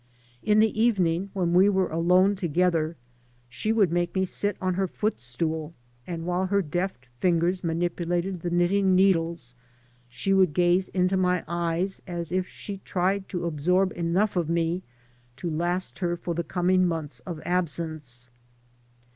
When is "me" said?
4.15-4.25, 14.49-14.81